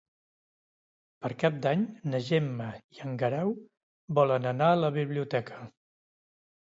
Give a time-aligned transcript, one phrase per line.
[1.25, 2.69] Per Cap d'Any na Gemma
[2.99, 3.53] i en Guerau
[4.21, 5.61] volen anar a la biblioteca.